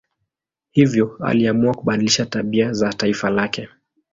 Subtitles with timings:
[0.71, 3.67] Hivyo aliamua kubadilisha tabia za taifa lake.